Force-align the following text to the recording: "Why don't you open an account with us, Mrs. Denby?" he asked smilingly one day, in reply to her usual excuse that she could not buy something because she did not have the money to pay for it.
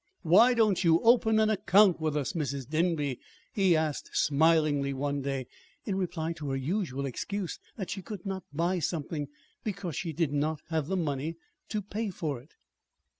"Why 0.23 0.55
don't 0.55 0.83
you 0.83 0.99
open 1.01 1.39
an 1.39 1.51
account 1.51 1.99
with 2.01 2.17
us, 2.17 2.33
Mrs. 2.33 2.67
Denby?" 2.67 3.19
he 3.53 3.75
asked 3.75 4.09
smilingly 4.13 4.93
one 4.95 5.21
day, 5.21 5.45
in 5.85 5.95
reply 5.95 6.33
to 6.33 6.49
her 6.49 6.55
usual 6.55 7.05
excuse 7.05 7.59
that 7.75 7.91
she 7.91 8.01
could 8.01 8.25
not 8.25 8.43
buy 8.51 8.79
something 8.79 9.27
because 9.63 9.95
she 9.95 10.11
did 10.11 10.33
not 10.33 10.59
have 10.69 10.87
the 10.87 10.97
money 10.97 11.35
to 11.69 11.83
pay 11.83 12.09
for 12.09 12.41
it. 12.41 12.55